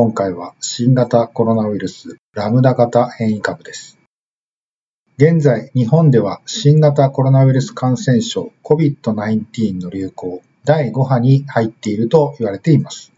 [0.00, 3.98] 今回は新型コロナウイルスラムダ型変異株です
[5.16, 13.10] 現在、日本では新型コロナウイルス感染症 COVID-19 の流行第5波に入っていると言われています。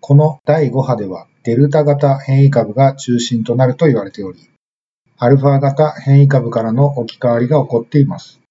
[0.00, 4.50] この第5波ではデルタ型変異株が中心となると言われており、
[5.18, 8.41] アルファ型変異株からの置き換わりが起こっています。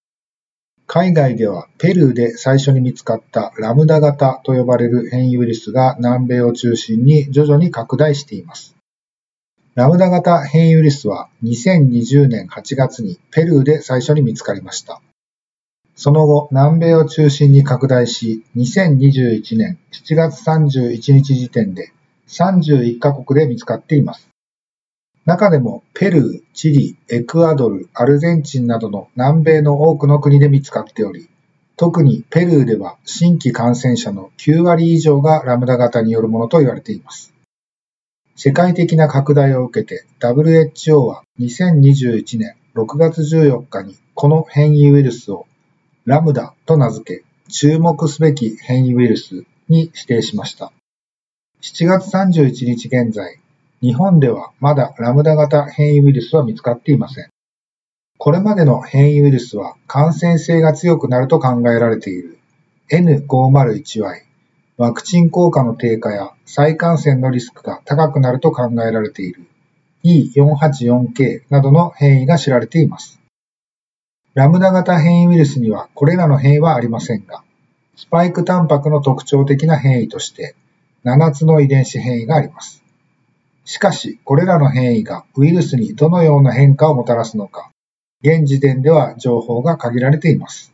[0.94, 8.76] 海外ではペルーで最初に見つかったラムダ型と呼ばれる変異ウイルスが南米を中心に徐々に拡大しています。
[9.74, 15.02] ラムダ型変異ウイルスは2020年8月にペルーで最初に見つかりました。
[15.96, 21.94] その後、南米を中心に拡大し、2021年7月31日時点で
[22.28, 24.31] 31カ国で見つかっています。
[25.26, 31.30] 中でもペルー、チリ、エクアドル、アルゼンチンなどの南米の多くの国で見つかっており、
[31.78, 37.34] 特にペルーでは新規感染者の9割以上がラムダ型によるものと言われています。
[38.36, 45.46] 世界的な拡大を受けて WHO は2021年6月14日にこの変異ウイルスを
[46.06, 50.72] ラムダと名付け注目すべき変異ウイルスに指定しました。
[51.62, 53.38] 7月31日現在、
[53.82, 57.30] 日本ではまだラムダ型変異ウイルスは見つかっていません。
[58.20, 62.38] これまでの変異ウイルスは感染性が強くなると考えられている
[62.92, 64.04] N501Y
[64.78, 69.48] ワクチン効果の低下や再感染のリスクが高くなると考えられている
[70.04, 73.20] E484K などの変異が知られています。
[74.36, 77.44] ラムダ型変異ウイルスにはこれらの変異はありませんが、
[77.96, 80.56] スパイクタンパクの特徴的な変異として
[81.04, 82.81] 7つの遺伝子変異があります。
[83.66, 87.72] しかし、これらの変異がウイルスにどのような変化をもたらすのか、
[88.24, 90.74] 現時点では情報が限られています。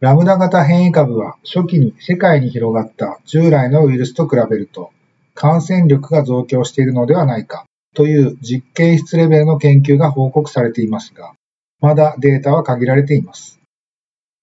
[0.00, 4.90] ラムダ型変異株は初期に世界に広がった従来のウイルスと比べると
[5.34, 11.34] 感染力が増強しているのではないかという実験室レベルの研究が報告されていますが、
[11.80, 13.60] まだデータは限られています。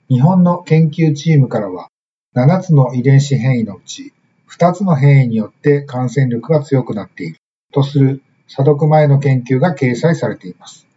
[0.07, 1.89] 日本の研究チームからは
[2.35, 4.13] 7つの遺伝子変異のうち
[4.51, 7.37] 2つの変異によって感染力が強くなっている
[7.73, 10.87] とする査読前の研究が掲載されています。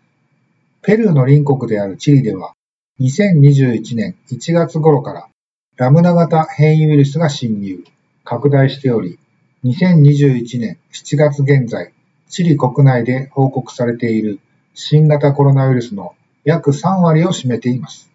[0.81, 2.55] ペルーの隣国であるチリでは
[3.01, 5.29] 2021年1月頃から
[5.77, 7.85] ラムダ型変異ウイルスが侵入、
[8.25, 9.19] 拡大しており、
[9.65, 11.93] 2021年7月現在、
[12.29, 14.41] チリ国内で報告されている
[14.75, 16.15] 新型コロナウイルスの
[16.45, 18.11] 約3割を占めています。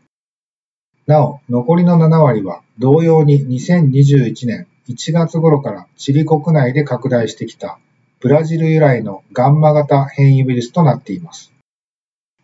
[1.07, 7.77] なお、残りの7割は同様に2021年1月頃からチリ国内で拡大してきた
[8.19, 11.51] ブラジル由来のガンマ型変異ウイルスとなっています。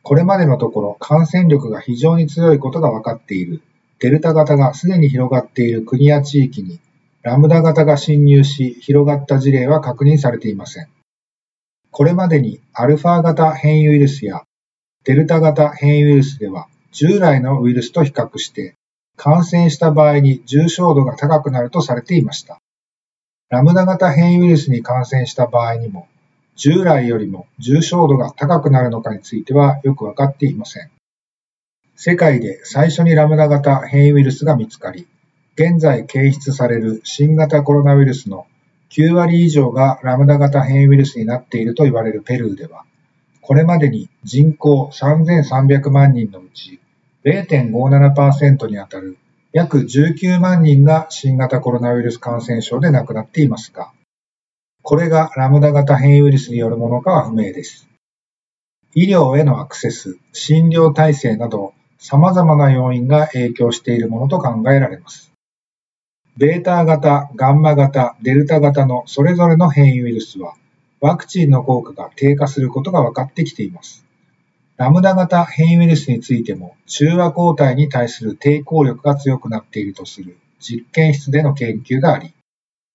[0.01, 3.61] これまでのところ感染力が非常に強いことが分かっている
[3.99, 6.81] デルタ型がすでに広がっている国や地域に
[7.21, 10.89] ラムダ型が侵入し広がった事例は確認されていません。
[11.89, 14.43] これまでにアルファ型変異ウイルスや
[15.05, 18.75] デルタ型変異ウイルスでは従来のウイルスと比較して
[19.15, 22.59] 感染した場合に重症度が高くなるとされていました。
[23.49, 26.07] ラムダ型変異ウイルスに感染した場合にも
[26.55, 30.89] 従来よりも重症度が高くなるのかについてはよくわかっていません。
[31.95, 35.07] 世界で最初にラムダ型変異ウイルスが見つかり、
[35.55, 38.47] 現在検出される新型コロナウイルスの
[38.89, 42.85] 9割以上がラムダ型変異ウイルスになっていると言われるペルーでは、
[43.41, 46.79] これまでに人口3300万人のうち
[47.25, 49.17] 0.57%にあたる
[49.53, 53.91] 約19万人が新型コロナウイルス感染症で亡くなっていますが、
[54.81, 57.87] これがラムダ型変異ウイルスによるものかは不明です。
[58.95, 65.31] 医療へのアクセス、診療体制など様々な要因が影響しているものと考えられます。
[66.35, 70.55] ベータ型、ガンマ型、デルタ型のそれぞれの変異ウイルスは
[70.99, 74.02] ワクチンの効果が低下することが分かってきています。
[74.83, 82.33] ラムダ型変異ウイルスについても中和抗体に対する抵抗力が強くなっているとする実験室での研究があり、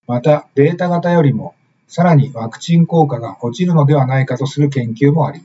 [0.06, 1.55] またベータ型よりも
[1.87, 5.40] さらにワクチン効果が落ちるのではないかとする研究もあり、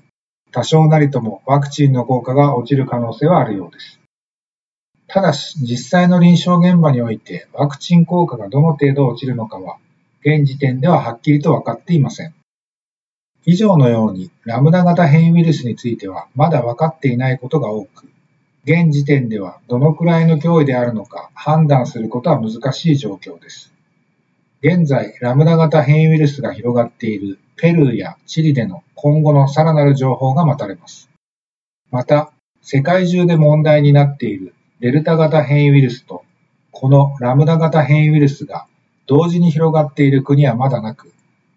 [0.51, 4.01] 多少なりともワクチンの効果が落ちる可能性はあるようです。
[5.07, 9.77] ただし、実際の臨床現場においてワクチン効果がどの程度落ちるのかは、
[10.25, 12.33] 現時点でははっきりと分かっていません。
[13.45, 18.09] 以上のようにラムダ型変異ウイルスについてはまだ分かっていないことが多く、
[18.65, 23.73] 現時点ではどのくらいの脅威であるのか判断することは難しい状況です。
[24.61, 31.09] 現在、ラムダ型変異ウイルスが広がっているペルーやチリでの今後のさらなる情報が待たれます。
[31.91, 32.31] また、
[32.61, 36.23] 世界中で問題になっているデルタ型変異ウイルスと
[36.73, 38.65] このラムダ型変異ウイルスが
[39.05, 41.12] 同時に広がっている国はまだなく、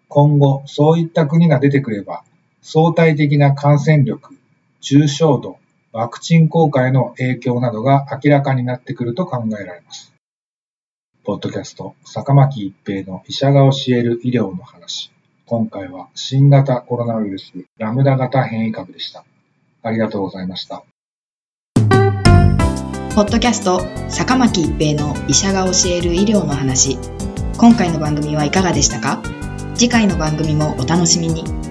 [0.09, 2.23] 今後そういった国が出てくれば
[2.61, 4.35] 相対的な感染力、
[4.81, 5.57] 重症度、
[5.91, 10.13] ワクチン効果への影響などが明らかになってくると考えられます。
[11.23, 15.11] ポッドキャスト、坂巻一平の医者が教える医療の話。
[15.45, 19.23] 今回は新型コロナウイルスラムダ型変異株でした。
[19.83, 20.83] ありがとうございました。
[23.15, 26.97] ポッドキャスト、坂巻一平の医者が教える医療の話。
[27.57, 29.21] 今回の番組はいかがでしたか？
[29.77, 31.66] 次回の番組もお楽しみに。